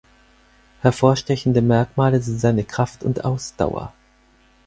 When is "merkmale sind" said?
1.61-2.39